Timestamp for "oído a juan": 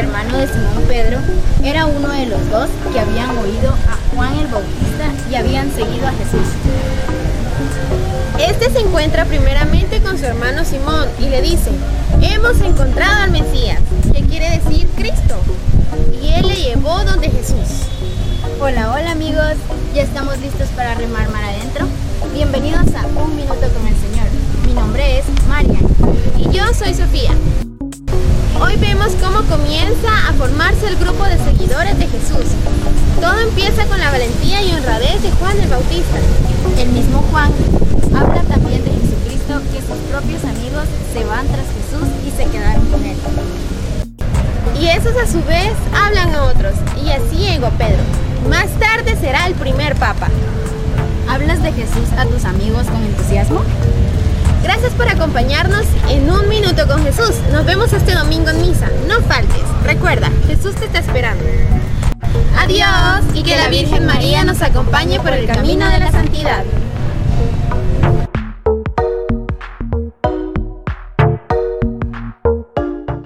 3.38-4.34